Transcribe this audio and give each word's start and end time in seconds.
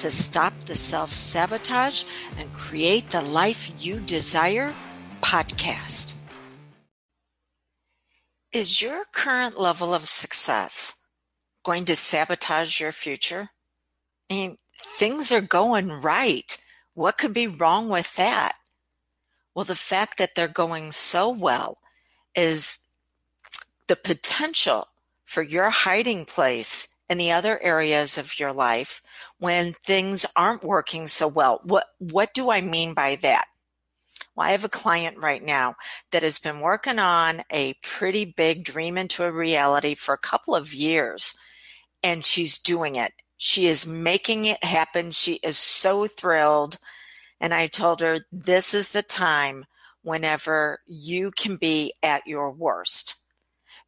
to 0.00 0.10
Stop 0.10 0.58
the 0.64 0.74
Self 0.74 1.12
Sabotage 1.12 2.04
and 2.38 2.50
Create 2.54 3.10
the 3.10 3.20
Life 3.20 3.70
You 3.84 4.00
Desire 4.00 4.72
podcast. 5.20 6.14
Is 8.50 8.80
your 8.80 9.04
current 9.12 9.60
level 9.60 9.92
of 9.92 10.08
success 10.08 10.94
going 11.66 11.84
to 11.84 11.94
sabotage 11.94 12.80
your 12.80 12.92
future? 12.92 13.50
I 14.30 14.34
mean, 14.34 14.56
things 14.96 15.30
are 15.32 15.42
going 15.42 15.90
right. 15.90 16.56
What 16.94 17.18
could 17.18 17.34
be 17.34 17.46
wrong 17.46 17.90
with 17.90 18.16
that? 18.16 18.54
Well, 19.54 19.66
the 19.66 19.74
fact 19.74 20.16
that 20.16 20.34
they're 20.34 20.48
going 20.48 20.92
so 20.92 21.28
well 21.28 21.76
is 22.34 22.86
the 23.86 23.96
potential 23.96 24.86
for 25.26 25.42
your 25.42 25.68
hiding 25.68 26.24
place 26.24 26.88
in 27.10 27.18
the 27.18 27.32
other 27.32 27.60
areas 27.60 28.16
of 28.16 28.38
your 28.38 28.52
life 28.52 29.02
when 29.38 29.72
things 29.84 30.24
aren't 30.36 30.62
working 30.62 31.08
so 31.08 31.26
well. 31.26 31.60
What, 31.64 31.86
what 31.98 32.32
do 32.32 32.50
I 32.50 32.60
mean 32.60 32.94
by 32.94 33.16
that? 33.16 33.46
Well, 34.36 34.46
I 34.46 34.52
have 34.52 34.64
a 34.64 34.68
client 34.68 35.18
right 35.18 35.42
now 35.42 35.74
that 36.12 36.22
has 36.22 36.38
been 36.38 36.60
working 36.60 37.00
on 37.00 37.42
a 37.52 37.74
pretty 37.82 38.24
big 38.24 38.62
dream 38.62 38.96
into 38.96 39.24
a 39.24 39.32
reality 39.32 39.96
for 39.96 40.14
a 40.14 40.18
couple 40.18 40.54
of 40.54 40.72
years 40.72 41.34
and 42.04 42.24
she's 42.24 42.60
doing 42.60 42.94
it. 42.94 43.12
She 43.38 43.66
is 43.66 43.88
making 43.88 44.44
it 44.44 44.62
happen. 44.62 45.10
She 45.10 45.34
is 45.42 45.58
so 45.58 46.06
thrilled. 46.06 46.78
And 47.40 47.52
I 47.52 47.66
told 47.66 48.00
her, 48.02 48.20
this 48.30 48.72
is 48.72 48.92
the 48.92 49.02
time 49.02 49.64
whenever 50.02 50.78
you 50.86 51.32
can 51.32 51.56
be 51.56 51.92
at 52.04 52.26
your 52.26 52.52
worst 52.52 53.16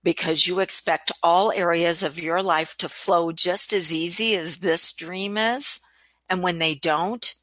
because 0.03 0.47
you 0.47 0.61
expect 0.61 1.13
all 1.23 1.53
areas 1.53 2.03
of 2.03 2.19
your 2.19 2.43
life 2.43 2.77
to 2.79 2.89
flow 2.89 3.33
just 3.33 3.73
as 3.73 3.95
easy 3.95 4.37
as 4.37 4.59
this 4.59 4.93
dream 4.93 5.37
is. 5.37 5.81
And 6.29 6.43
when 6.43 6.59
they 6.59 6.75
don't, 6.75 7.35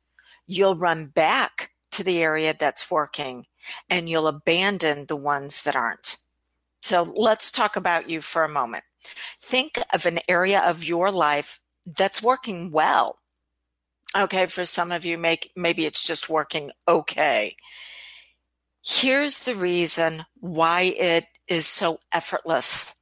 you'll 0.46 0.76
run 0.76 1.08
back 1.08 1.72
to 1.92 2.04
the 2.04 2.22
area 2.22 2.54
that's 2.58 2.92
working 2.92 3.46
and 3.90 4.10
you'll 4.10 4.28
abandon 4.28 5.06
the 5.08 5.16
ones 5.16 5.64
that 5.64 5.76
aren't. 5.76 6.18
So 6.82 7.04
let's 7.16 7.52
talk 7.52 7.76
about 7.76 8.10
you 8.10 8.22
for 8.22 8.44
a 8.44 8.50
moment. 8.50 8.84
Think 9.42 9.80
of 9.94 10.06
an 10.06 10.20
area 10.28 10.62
of 10.62 10.84
your 10.84 11.12
life 11.12 11.60
that's 11.86 12.22
working 12.22 12.72
well. 12.72 13.20
Okay, 14.18 14.48
for 14.48 14.66
some 14.66 14.92
of 14.92 15.06
you, 15.06 15.18
make, 15.18 15.52
maybe 15.56 15.86
it's 15.86 16.04
just 16.04 16.30
working 16.30 16.72
okay. 16.88 17.56
Here's 18.82 19.44
the 19.44 19.56
reason 19.56 20.26
why 20.36 20.82
it 20.82 21.26
is 21.50 21.66
so 21.66 22.00
effortless. 22.14 22.96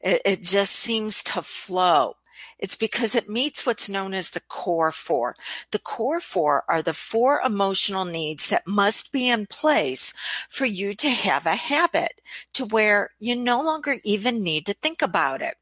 It, 0.00 0.22
it 0.24 0.42
just 0.42 0.74
seems 0.74 1.22
to 1.24 1.42
flow. 1.42 2.14
It's 2.58 2.76
because 2.76 3.14
it 3.14 3.28
meets 3.28 3.64
what's 3.64 3.88
known 3.88 4.12
as 4.12 4.30
the 4.30 4.40
core 4.40 4.92
four. 4.92 5.34
The 5.72 5.78
core 5.78 6.20
four 6.20 6.64
are 6.68 6.82
the 6.82 6.94
four 6.94 7.40
emotional 7.40 8.04
needs 8.04 8.48
that 8.48 8.66
must 8.66 9.12
be 9.12 9.30
in 9.30 9.46
place 9.46 10.12
for 10.48 10.66
you 10.66 10.92
to 10.94 11.08
have 11.08 11.46
a 11.46 11.54
habit 11.54 12.20
to 12.54 12.66
where 12.66 13.10
you 13.18 13.34
no 13.34 13.62
longer 13.62 13.96
even 14.04 14.42
need 14.42 14.66
to 14.66 14.74
think 14.74 15.00
about 15.00 15.40
it. 15.40 15.56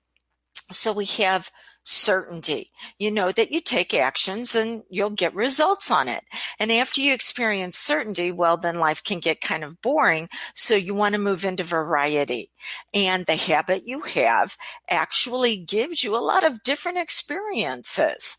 So 0.73 0.93
we 0.93 1.05
have 1.05 1.51
certainty. 1.89 2.71
You 2.99 3.11
know 3.11 3.33
that 3.33 3.51
you 3.51 3.61
take 3.61 3.95
actions 3.95 4.55
and 4.55 4.83
you'll 4.91 5.11
get 5.11 5.35
results 5.35 5.91
on 5.91 6.07
it. 6.07 6.23
And 6.59 6.71
after 6.71 7.01
you 7.01 7.15
experience 7.15 7.77
certainty, 7.79 8.31
well, 8.31 8.57
then 8.57 8.79
life 8.79 9.03
can 9.03 9.21
get 9.21 9.41
kind 9.41 9.65
of 9.65 9.81
boring. 9.81 10.29
So 10.55 10.75
you 10.75 10.95
want 10.95 11.15
to 11.15 11.19
move 11.19 11.45
into 11.45 11.65
variety. 11.65 12.51
And 12.93 13.25
the 13.25 13.37
habit 13.37 13.85
you 13.87 14.03
have 14.03 14.57
actually 14.91 15.57
gives 15.57 16.05
you 16.05 16.15
a 16.15 16.21
lot 16.21 16.45
of 16.45 16.63
different 16.63 16.99
experiences. 16.99 18.37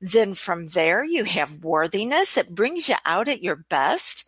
Then 0.00 0.34
from 0.34 0.68
there, 0.68 1.02
you 1.02 1.24
have 1.24 1.64
worthiness. 1.64 2.36
It 2.36 2.54
brings 2.54 2.88
you 2.88 2.96
out 3.06 3.28
at 3.28 3.42
your 3.42 3.56
best. 3.56 4.26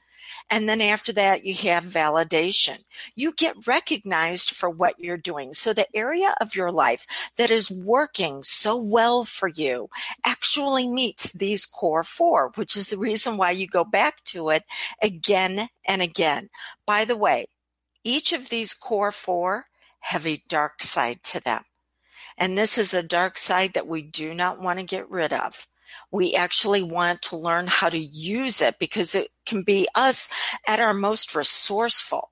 And 0.53 0.69
then 0.69 0.83
after 0.83 1.15
that, 1.15 1.47
you 1.47 1.55
have 1.71 1.85
validation. 1.85 2.85
You 3.17 3.33
get 3.33 3.67
recognized 3.67 4.51
for 4.51 4.69
what 4.69 4.99
you're 4.99 5.17
doing. 5.17 5.55
So 5.55 5.73
the 5.73 5.87
area 5.97 6.35
of 6.43 6.55
your 6.55 6.71
life 6.71 7.07
that 7.39 7.51
is 7.51 7.71
working 7.71 8.43
so 8.45 8.77
well 8.77 9.25
for 9.25 9.49
you 9.49 9.89
actually 10.27 10.87
meets 10.87 11.33
these 11.33 11.65
core 11.65 12.03
four, 12.03 12.53
which 12.57 12.77
is 12.77 12.91
the 12.91 12.99
reason 12.99 13.39
why 13.39 13.53
you 13.53 13.67
go 13.67 13.83
back 13.83 14.23
to 14.25 14.51
it 14.51 14.65
again 15.03 15.69
and 15.87 16.03
again. 16.03 16.51
By 16.87 17.07
the 17.07 17.17
way, 17.17 17.47
each 18.05 18.34
of 18.34 18.51
these 18.51 18.75
core 18.75 19.11
four 19.11 19.65
have 20.01 20.27
a 20.27 20.43
dark 20.51 20.83
side 20.83 21.23
to 21.23 21.41
them. 21.41 21.65
And 22.37 22.59
this 22.59 22.77
is 22.77 22.93
a 22.93 23.03
dark 23.03 23.39
side 23.39 23.73
that 23.73 23.87
we 23.87 24.03
do 24.03 24.34
not 24.34 24.61
want 24.61 24.81
to 24.81 24.84
get 24.84 25.09
rid 25.09 25.33
of 25.33 25.67
we 26.10 26.34
actually 26.34 26.82
want 26.82 27.22
to 27.22 27.36
learn 27.36 27.66
how 27.66 27.88
to 27.88 27.98
use 27.98 28.60
it 28.60 28.78
because 28.78 29.14
it 29.14 29.28
can 29.47 29.62
be 29.62 29.88
us 29.94 30.28
at 30.66 30.80
our 30.80 30.94
most 30.94 31.34
resourceful. 31.34 32.30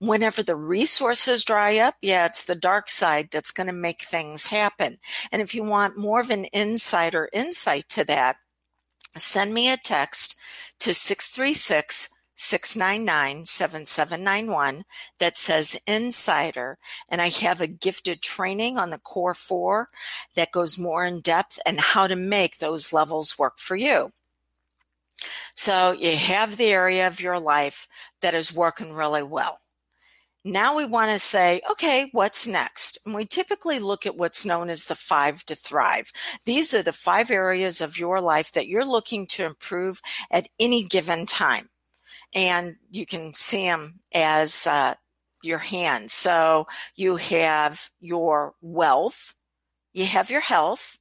Whenever 0.00 0.42
the 0.42 0.56
resources 0.56 1.44
dry 1.44 1.78
up, 1.78 1.96
yeah, 2.00 2.26
it's 2.26 2.44
the 2.44 2.54
dark 2.54 2.88
side 2.88 3.28
that's 3.32 3.50
going 3.50 3.66
to 3.66 3.72
make 3.72 4.02
things 4.02 4.46
happen. 4.46 4.98
And 5.32 5.42
if 5.42 5.54
you 5.54 5.64
want 5.64 5.98
more 5.98 6.20
of 6.20 6.30
an 6.30 6.46
insider 6.52 7.28
insight 7.32 7.88
to 7.90 8.04
that, 8.04 8.36
send 9.16 9.52
me 9.52 9.70
a 9.70 9.76
text 9.76 10.36
to 10.80 10.94
636 10.94 12.10
699 12.40 13.44
7791 13.46 14.84
that 15.18 15.36
says 15.36 15.80
Insider. 15.88 16.78
And 17.08 17.20
I 17.20 17.30
have 17.30 17.60
a 17.60 17.66
gifted 17.66 18.22
training 18.22 18.78
on 18.78 18.90
the 18.90 18.98
core 18.98 19.34
four 19.34 19.88
that 20.36 20.52
goes 20.52 20.78
more 20.78 21.04
in 21.04 21.20
depth 21.20 21.58
and 21.66 21.80
how 21.80 22.06
to 22.06 22.14
make 22.14 22.58
those 22.58 22.92
levels 22.92 23.36
work 23.38 23.58
for 23.58 23.74
you. 23.74 24.12
So 25.56 25.90
you 25.90 26.16
have 26.16 26.56
the 26.56 26.66
area 26.66 27.08
of 27.08 27.20
your 27.20 27.40
life 27.40 27.88
that 28.22 28.36
is 28.36 28.54
working 28.54 28.94
really 28.94 29.24
well. 29.24 29.58
Now 30.44 30.76
we 30.76 30.84
want 30.84 31.10
to 31.10 31.18
say, 31.18 31.60
okay, 31.72 32.08
what's 32.12 32.46
next? 32.46 32.98
And 33.04 33.16
we 33.16 33.26
typically 33.26 33.80
look 33.80 34.06
at 34.06 34.16
what's 34.16 34.46
known 34.46 34.70
as 34.70 34.84
the 34.84 34.94
five 34.94 35.44
to 35.46 35.56
thrive. 35.56 36.12
These 36.46 36.72
are 36.72 36.82
the 36.84 36.92
five 36.92 37.32
areas 37.32 37.80
of 37.80 37.98
your 37.98 38.20
life 38.20 38.52
that 38.52 38.68
you're 38.68 38.86
looking 38.86 39.26
to 39.26 39.44
improve 39.44 40.00
at 40.30 40.48
any 40.60 40.84
given 40.84 41.26
time 41.26 41.68
and 42.34 42.76
you 42.90 43.06
can 43.06 43.34
see 43.34 43.64
them 43.64 44.00
as 44.14 44.66
uh, 44.66 44.94
your 45.42 45.58
hands. 45.58 46.12
So 46.12 46.66
you 46.96 47.16
have 47.16 47.90
your 48.00 48.54
wealth, 48.60 49.34
you 49.92 50.06
have 50.06 50.30
your 50.30 50.40
health, 50.40 50.98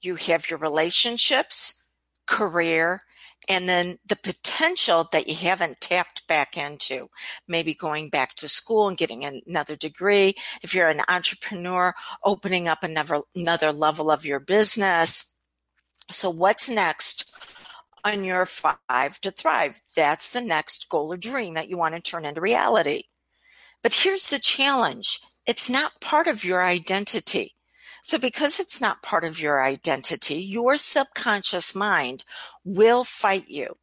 you 0.00 0.16
have 0.16 0.50
your 0.50 0.58
relationships, 0.58 1.84
career, 2.26 3.02
and 3.48 3.68
then 3.68 3.98
the 4.06 4.16
potential 4.16 5.08
that 5.12 5.28
you 5.28 5.34
haven't 5.34 5.80
tapped 5.80 6.26
back 6.26 6.56
into. 6.56 7.08
Maybe 7.46 7.74
going 7.74 8.08
back 8.08 8.34
to 8.36 8.48
school 8.48 8.88
and 8.88 8.96
getting 8.96 9.24
another 9.24 9.76
degree. 9.76 10.34
If 10.62 10.74
you're 10.74 10.88
an 10.88 11.02
entrepreneur, 11.08 11.94
opening 12.24 12.66
up 12.66 12.82
another, 12.82 13.20
another 13.34 13.72
level 13.72 14.10
of 14.10 14.24
your 14.24 14.40
business. 14.40 15.32
So 16.10 16.30
what's 16.30 16.68
next 16.68 17.32
on 18.06 18.24
your 18.24 18.46
five 18.46 19.20
to 19.20 19.30
thrive. 19.30 19.80
That's 19.94 20.30
the 20.30 20.40
next 20.40 20.88
goal 20.88 21.12
or 21.12 21.16
dream 21.16 21.54
that 21.54 21.68
you 21.68 21.76
want 21.76 21.94
to 21.94 22.00
turn 22.00 22.24
into 22.24 22.40
reality. 22.40 23.04
But 23.82 23.94
here's 23.94 24.30
the 24.30 24.38
challenge. 24.38 25.20
It's 25.46 25.68
not 25.68 26.00
part 26.00 26.26
of 26.26 26.44
your 26.44 26.64
identity. 26.64 27.54
So 28.02 28.18
because 28.18 28.60
it's 28.60 28.80
not 28.80 29.02
part 29.02 29.24
of 29.24 29.40
your 29.40 29.62
identity, 29.62 30.36
your 30.36 30.76
subconscious 30.76 31.74
mind 31.74 32.24
will 32.64 33.02
fight 33.02 33.48
you 33.48 33.76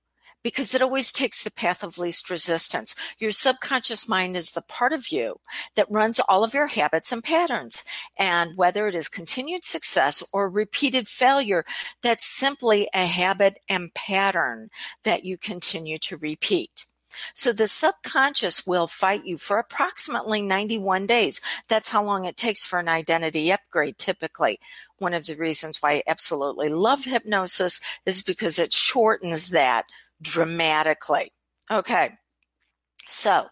because 0.43 0.75
it 0.75 0.81
always 0.81 1.11
takes 1.11 1.43
the 1.43 1.51
path 1.51 1.83
of 1.83 1.97
least 1.97 2.29
resistance. 2.29 2.95
Your 3.17 3.31
subconscious 3.31 4.07
mind 4.07 4.35
is 4.35 4.51
the 4.51 4.61
part 4.61 4.93
of 4.93 5.09
you 5.11 5.39
that 5.75 5.89
runs 5.89 6.19
all 6.19 6.43
of 6.43 6.53
your 6.53 6.67
habits 6.67 7.11
and 7.11 7.23
patterns. 7.23 7.83
And 8.17 8.55
whether 8.57 8.87
it 8.87 8.95
is 8.95 9.07
continued 9.09 9.65
success 9.65 10.23
or 10.33 10.49
repeated 10.49 11.07
failure, 11.07 11.65
that's 12.01 12.25
simply 12.25 12.89
a 12.93 13.05
habit 13.05 13.57
and 13.69 13.93
pattern 13.93 14.69
that 15.03 15.23
you 15.23 15.37
continue 15.37 15.97
to 15.99 16.17
repeat. 16.17 16.85
So 17.33 17.53
the 17.53 17.67
subconscious 17.67 18.65
will 18.65 18.87
fight 18.87 19.23
you 19.23 19.37
for 19.37 19.59
approximately 19.59 20.41
91 20.41 21.05
days. 21.05 21.41
That's 21.67 21.89
how 21.89 22.03
long 22.03 22.25
it 22.25 22.37
takes 22.37 22.65
for 22.65 22.79
an 22.79 22.89
identity 22.89 23.51
upgrade 23.51 23.97
typically. 23.97 24.59
One 24.97 25.13
of 25.13 25.25
the 25.25 25.35
reasons 25.35 25.77
why 25.79 25.93
I 25.93 26.03
absolutely 26.07 26.69
love 26.69 27.05
hypnosis 27.05 27.79
is 28.05 28.21
because 28.21 28.59
it 28.59 28.73
shortens 28.73 29.49
that 29.49 29.85
dramatically. 30.23 31.31
Okay. 31.69 32.11
So 33.07 33.47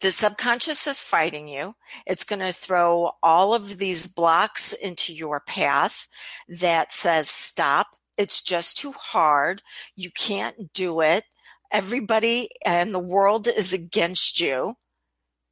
the 0.00 0.10
subconscious 0.10 0.86
is 0.86 1.00
fighting 1.00 1.48
you. 1.48 1.74
It's 2.06 2.24
going 2.24 2.40
to 2.40 2.52
throw 2.52 3.12
all 3.22 3.54
of 3.54 3.78
these 3.78 4.06
blocks 4.06 4.72
into 4.72 5.12
your 5.12 5.40
path 5.40 6.06
that 6.48 6.92
says, 6.92 7.28
stop. 7.28 7.88
It's 8.16 8.42
just 8.42 8.78
too 8.78 8.92
hard. 8.92 9.62
You 9.96 10.10
can't 10.10 10.72
do 10.72 11.00
it. 11.00 11.24
Everybody 11.72 12.50
and 12.64 12.94
the 12.94 12.98
world 12.98 13.48
is 13.48 13.72
against 13.72 14.38
you. 14.40 14.74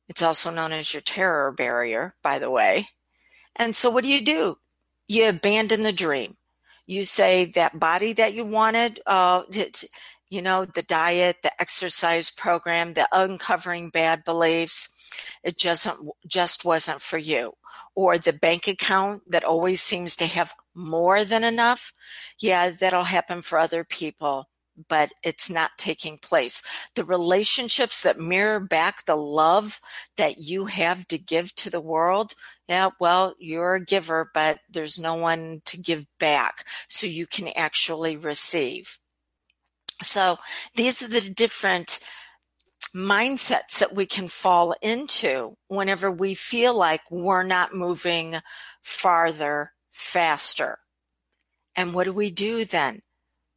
It's 0.08 0.22
also 0.22 0.50
known 0.50 0.72
as 0.72 0.92
your 0.92 1.02
terror 1.02 1.52
barrier, 1.52 2.14
by 2.22 2.38
the 2.38 2.50
way. 2.50 2.88
And 3.56 3.74
so 3.74 3.90
what 3.90 4.04
do 4.04 4.10
you 4.10 4.24
do? 4.24 4.56
You 5.06 5.28
abandon 5.28 5.82
the 5.82 5.92
dream. 5.92 6.36
You 6.86 7.02
say 7.02 7.46
that 7.54 7.78
body 7.78 8.14
that 8.14 8.34
you 8.34 8.46
wanted, 8.46 9.00
uh, 9.06 9.42
you 10.30 10.42
know, 10.42 10.64
the 10.64 10.82
diet, 10.82 11.36
the 11.42 11.60
exercise 11.60 12.30
program, 12.30 12.94
the 12.94 13.08
uncovering 13.12 13.90
bad 13.90 14.24
beliefs, 14.24 14.88
it 15.42 15.58
just, 15.58 15.88
just 16.26 16.64
wasn't 16.64 17.00
for 17.00 17.18
you. 17.18 17.52
Or 17.94 18.18
the 18.18 18.32
bank 18.32 18.68
account 18.68 19.22
that 19.30 19.44
always 19.44 19.82
seems 19.82 20.16
to 20.16 20.26
have 20.26 20.54
more 20.74 21.24
than 21.24 21.44
enough. 21.44 21.92
Yeah, 22.38 22.70
that'll 22.70 23.04
happen 23.04 23.42
for 23.42 23.58
other 23.58 23.84
people 23.84 24.48
but 24.88 25.12
it's 25.24 25.50
not 25.50 25.72
taking 25.76 26.18
place. 26.18 26.62
The 26.94 27.04
relationships 27.04 28.02
that 28.02 28.20
mirror 28.20 28.60
back 28.60 29.04
the 29.06 29.16
love 29.16 29.80
that 30.16 30.38
you 30.38 30.66
have 30.66 31.06
to 31.08 31.18
give 31.18 31.54
to 31.56 31.70
the 31.70 31.80
world. 31.80 32.34
Yeah, 32.68 32.90
well, 33.00 33.34
you're 33.38 33.76
a 33.76 33.84
giver, 33.84 34.30
but 34.32 34.60
there's 34.70 34.98
no 34.98 35.14
one 35.14 35.62
to 35.66 35.78
give 35.78 36.06
back. 36.20 36.64
So 36.88 37.06
you 37.06 37.26
can 37.26 37.48
actually 37.56 38.16
receive. 38.16 38.98
So 40.02 40.38
these 40.74 41.02
are 41.02 41.08
the 41.08 41.20
different 41.20 41.98
mindsets 42.94 43.78
that 43.80 43.94
we 43.94 44.06
can 44.06 44.28
fall 44.28 44.74
into 44.80 45.56
whenever 45.68 46.10
we 46.10 46.34
feel 46.34 46.76
like 46.76 47.02
we're 47.10 47.42
not 47.42 47.74
moving 47.74 48.36
farther, 48.82 49.72
faster. 49.90 50.78
And 51.76 51.92
what 51.92 52.04
do 52.04 52.12
we 52.12 52.30
do 52.30 52.64
then? 52.64 53.02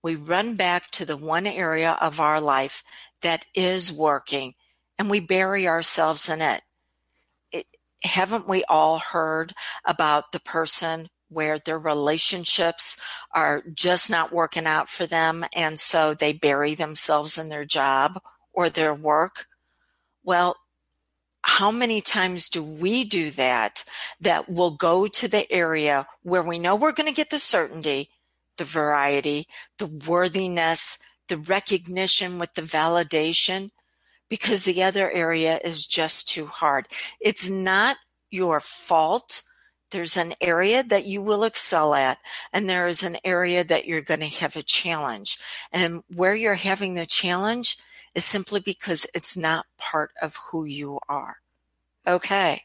we 0.04 0.16
run 0.16 0.56
back 0.56 0.90
to 0.92 1.06
the 1.06 1.18
one 1.18 1.46
area 1.46 1.98
of 2.02 2.20
our 2.20 2.42
life 2.42 2.84
that 3.22 3.46
is 3.54 3.92
working 3.92 4.54
and 4.98 5.10
we 5.10 5.20
bury 5.20 5.68
ourselves 5.68 6.30
in 6.30 6.42
it. 6.42 6.62
it. 7.52 7.66
Haven't 8.04 8.48
we 8.48 8.64
all 8.66 9.00
heard 9.00 9.54
about 9.86 10.32
the 10.32 10.40
person 10.40 11.10
where 11.32 11.60
their 11.60 11.80
relationships 11.80 13.02
are 13.34 13.64
just 13.74 14.10
not 14.10 14.34
working 14.34 14.66
out 14.66 14.90
for 14.90 15.06
them 15.06 15.46
and 15.54 15.80
so 15.80 16.14
they 16.14 16.34
bury 16.34 16.76
themselves 16.76 17.38
in 17.38 17.50
their 17.50 17.66
job 17.66 18.22
or 18.54 18.70
their 18.70 18.94
work? 18.94 19.46
Well, 20.24 20.58
how 21.44 21.72
many 21.72 22.02
times 22.02 22.50
do 22.50 22.64
we 22.64 23.04
do 23.04 23.32
that 23.32 23.84
that 24.20 24.50
will 24.50 24.72
go 24.72 25.08
to 25.08 25.28
the 25.28 25.52
area 25.52 26.06
where 26.22 26.44
we 26.44 26.60
know 26.60 26.76
we're 26.76 26.92
going 26.92 27.10
to 27.10 27.16
get 27.16 27.32
the 27.32 27.40
certainty 27.40 28.10
the 28.58 28.66
variety, 28.66 29.48
the 29.80 29.88
worthiness, 29.88 31.00
the 31.30 31.38
recognition 31.38 32.38
with 32.38 32.54
the 32.54 32.62
validation, 32.62 33.72
because 34.30 34.64
the 34.64 34.84
other 34.84 35.10
area 35.10 35.60
is 35.64 35.88
just 35.88 36.30
too 36.30 36.46
hard. 36.46 36.88
It's 37.20 37.50
not 37.50 37.98
your 38.30 38.60
fault. 38.60 39.42
There's 39.92 40.18
an 40.18 40.34
area 40.42 40.84
that 40.84 41.06
you 41.06 41.22
will 41.22 41.44
excel 41.44 41.94
at, 41.94 42.18
and 42.52 42.70
there 42.70 42.88
is 42.88 43.04
an 43.04 43.18
area 43.24 43.64
that 43.64 43.86
you're 43.86 44.02
going 44.02 44.22
to 44.22 44.28
have 44.28 44.56
a 44.56 44.64
challenge. 44.64 45.38
And 45.72 46.04
where 46.08 46.36
you're 46.36 46.56
having 46.56 46.94
the 46.94 47.06
challenge 47.06 47.78
is 48.16 48.26
simply 48.26 48.60
because 48.60 49.06
it's 49.14 49.38
not 49.38 49.66
part 49.78 50.12
of 50.22 50.38
who 50.52 50.66
you 50.66 51.00
are. 51.08 51.36
Okay. 52.08 52.64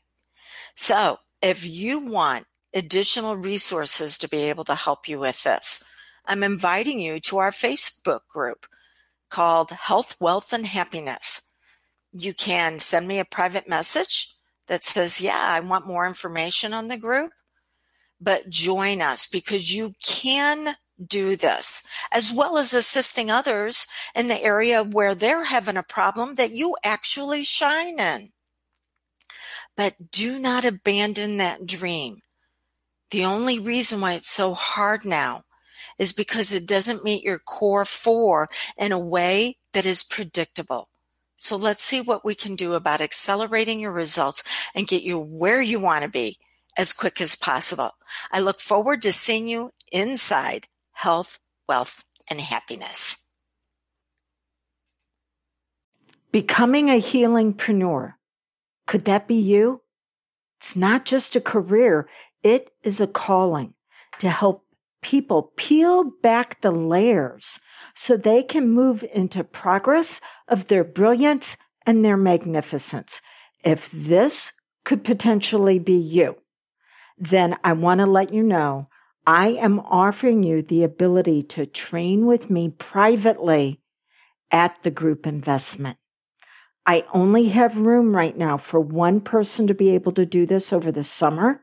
So 0.74 1.18
if 1.42 1.66
you 1.66 2.00
want 2.00 2.46
additional 2.76 3.36
resources 3.36 4.18
to 4.18 4.28
be 4.28 4.42
able 4.50 4.64
to 4.64 4.74
help 4.74 5.08
you 5.08 5.18
with 5.18 5.42
this. 5.42 5.82
I'm 6.26 6.42
inviting 6.42 7.00
you 7.00 7.18
to 7.20 7.38
our 7.38 7.50
Facebook 7.50 8.20
group 8.28 8.66
called 9.30 9.70
Health, 9.70 10.16
Wealth, 10.20 10.52
and 10.52 10.66
Happiness. 10.66 11.42
You 12.12 12.34
can 12.34 12.78
send 12.78 13.08
me 13.08 13.18
a 13.18 13.24
private 13.24 13.68
message 13.68 14.35
that 14.68 14.84
says, 14.84 15.20
Yeah, 15.20 15.40
I 15.40 15.60
want 15.60 15.86
more 15.86 16.06
information 16.06 16.72
on 16.72 16.88
the 16.88 16.96
group, 16.96 17.32
but 18.20 18.48
join 18.48 19.00
us 19.00 19.26
because 19.26 19.72
you 19.74 19.94
can 20.04 20.76
do 21.04 21.36
this, 21.36 21.82
as 22.10 22.32
well 22.32 22.56
as 22.56 22.72
assisting 22.72 23.30
others 23.30 23.86
in 24.14 24.28
the 24.28 24.42
area 24.42 24.82
where 24.82 25.14
they're 25.14 25.44
having 25.44 25.76
a 25.76 25.82
problem 25.82 26.36
that 26.36 26.52
you 26.52 26.76
actually 26.82 27.42
shine 27.42 28.00
in. 28.00 28.30
But 29.76 30.10
do 30.10 30.38
not 30.38 30.64
abandon 30.64 31.36
that 31.36 31.66
dream. 31.66 32.20
The 33.10 33.24
only 33.24 33.58
reason 33.58 34.00
why 34.00 34.14
it's 34.14 34.30
so 34.30 34.54
hard 34.54 35.04
now 35.04 35.42
is 35.98 36.12
because 36.12 36.52
it 36.52 36.66
doesn't 36.66 37.04
meet 37.04 37.22
your 37.22 37.38
core 37.38 37.84
four 37.84 38.48
in 38.76 38.92
a 38.92 38.98
way 38.98 39.58
that 39.72 39.86
is 39.86 40.02
predictable. 40.02 40.88
So 41.36 41.56
let's 41.56 41.82
see 41.82 42.00
what 42.00 42.24
we 42.24 42.34
can 42.34 42.56
do 42.56 42.72
about 42.72 43.00
accelerating 43.00 43.78
your 43.78 43.92
results 43.92 44.42
and 44.74 44.86
get 44.86 45.02
you 45.02 45.18
where 45.18 45.60
you 45.60 45.78
want 45.78 46.02
to 46.02 46.08
be 46.08 46.38
as 46.76 46.92
quick 46.92 47.20
as 47.20 47.36
possible. 47.36 47.92
I 48.32 48.40
look 48.40 48.60
forward 48.60 49.02
to 49.02 49.12
seeing 49.12 49.46
you 49.46 49.70
inside 49.92 50.66
health, 50.92 51.38
wealth, 51.68 52.04
and 52.28 52.40
happiness. 52.40 53.18
Becoming 56.32 56.88
a 56.88 57.00
healingpreneur. 57.00 58.14
Could 58.86 59.04
that 59.04 59.26
be 59.26 59.36
you? 59.36 59.82
It's 60.58 60.76
not 60.76 61.04
just 61.04 61.36
a 61.36 61.40
career. 61.40 62.08
It 62.42 62.72
is 62.82 63.00
a 63.00 63.06
calling 63.06 63.74
to 64.18 64.30
help 64.30 64.65
people 65.06 65.52
peel 65.54 66.02
back 66.20 66.60
the 66.62 66.72
layers 66.72 67.60
so 67.94 68.16
they 68.16 68.42
can 68.42 68.68
move 68.68 69.04
into 69.14 69.44
progress 69.44 70.20
of 70.48 70.66
their 70.66 70.82
brilliance 70.82 71.56
and 71.86 72.04
their 72.04 72.16
magnificence. 72.16 73.20
If 73.62 73.88
this 73.92 74.52
could 74.84 75.04
potentially 75.04 75.78
be 75.78 75.94
you, 75.94 76.38
then 77.16 77.56
I 77.62 77.72
want 77.74 78.00
to 78.00 78.06
let 78.06 78.32
you 78.32 78.42
know 78.42 78.88
I 79.24 79.50
am 79.50 79.78
offering 79.78 80.42
you 80.42 80.60
the 80.60 80.82
ability 80.82 81.44
to 81.54 81.66
train 81.66 82.26
with 82.26 82.50
me 82.50 82.70
privately 82.70 83.80
at 84.50 84.82
the 84.82 84.90
group 84.90 85.24
investment. 85.24 85.98
I 86.84 87.04
only 87.14 87.50
have 87.50 87.78
room 87.78 88.14
right 88.14 88.36
now 88.36 88.56
for 88.56 88.80
one 88.80 89.20
person 89.20 89.68
to 89.68 89.74
be 89.74 89.90
able 89.90 90.12
to 90.12 90.26
do 90.26 90.46
this 90.46 90.72
over 90.72 90.90
the 90.90 91.04
summer. 91.04 91.60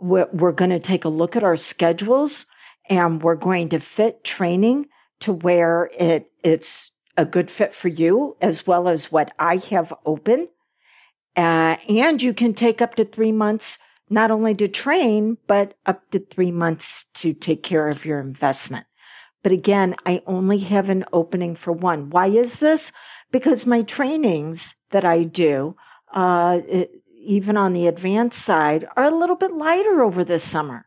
We're, 0.00 0.52
going 0.52 0.70
to 0.70 0.78
take 0.78 1.04
a 1.04 1.08
look 1.08 1.34
at 1.34 1.44
our 1.44 1.56
schedules 1.56 2.46
and 2.90 3.22
we're 3.22 3.36
going 3.36 3.68
to 3.70 3.78
fit 3.78 4.24
training 4.24 4.86
to 5.20 5.32
where 5.32 5.88
it, 5.96 6.30
it's 6.42 6.90
a 7.16 7.24
good 7.24 7.50
fit 7.50 7.72
for 7.72 7.88
you 7.88 8.36
as 8.40 8.66
well 8.66 8.88
as 8.88 9.12
what 9.12 9.32
I 9.38 9.56
have 9.70 9.94
open. 10.04 10.48
Uh, 11.36 11.76
and 11.88 12.20
you 12.20 12.34
can 12.34 12.52
take 12.52 12.82
up 12.82 12.96
to 12.96 13.04
three 13.04 13.30
months, 13.30 13.78
not 14.10 14.32
only 14.32 14.54
to 14.56 14.66
train, 14.66 15.38
but 15.46 15.74
up 15.86 16.10
to 16.10 16.18
three 16.18 16.50
months 16.50 17.04
to 17.14 17.32
take 17.32 17.62
care 17.62 17.88
of 17.88 18.04
your 18.04 18.18
investment. 18.18 18.86
But 19.42 19.52
again, 19.52 19.94
I 20.04 20.22
only 20.26 20.58
have 20.58 20.90
an 20.90 21.04
opening 21.12 21.54
for 21.54 21.72
one. 21.72 22.10
Why 22.10 22.26
is 22.26 22.58
this? 22.58 22.92
Because 23.30 23.64
my 23.64 23.82
trainings 23.82 24.74
that 24.90 25.04
I 25.04 25.22
do, 25.22 25.76
uh, 26.12 26.60
it, 26.68 26.90
even 27.22 27.56
on 27.56 27.72
the 27.72 27.86
advanced 27.86 28.42
side, 28.42 28.88
are 28.96 29.04
a 29.04 29.16
little 29.16 29.36
bit 29.36 29.52
lighter 29.52 30.02
over 30.02 30.24
the 30.24 30.38
summer. 30.38 30.86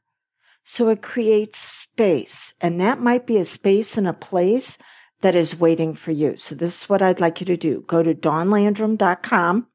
So 0.63 0.89
it 0.89 1.01
creates 1.01 1.59
space, 1.59 2.53
and 2.61 2.79
that 2.79 2.99
might 2.99 3.27
be 3.27 3.37
a 3.37 3.45
space 3.45 3.97
and 3.97 4.07
a 4.07 4.13
place 4.13 4.77
that 5.21 5.35
is 5.35 5.59
waiting 5.59 5.93
for 5.93 6.11
you. 6.11 6.37
So 6.37 6.55
this 6.55 6.83
is 6.83 6.89
what 6.89 7.01
I'd 7.01 7.19
like 7.19 7.39
you 7.39 7.45
to 7.47 7.57
do. 7.57 7.83
Go 7.87 8.03
to 8.03 8.13
dawnlandrum.com, 8.13 9.67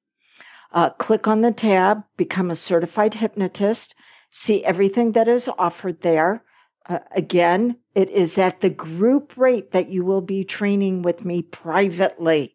uh, 0.73 0.91
click 0.91 1.27
on 1.27 1.41
the 1.41 1.53
tab, 1.53 2.05
become 2.17 2.51
a 2.51 2.57
certified 2.57 3.15
hypnotist, 3.15 3.95
see 4.31 4.65
everything 4.65 5.13
that 5.13 5.29
is 5.29 5.49
offered 5.59 6.03
there. 6.03 6.45
Uh, 6.87 7.01
again, 7.15 7.77
it 7.95 8.09
is 8.11 8.39
at 8.39 8.61
the 8.61 8.71
group 8.71 9.37
rate 9.37 9.73
that 9.73 9.91
you 9.91 10.05
will 10.05 10.23
be 10.23 10.45
training 10.45 11.03
with 11.03 11.25
me 11.25 11.43
privately 11.43 12.55